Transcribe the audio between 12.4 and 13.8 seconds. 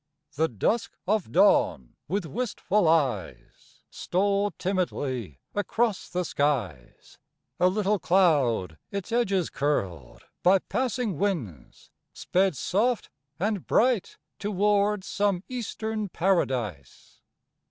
soft and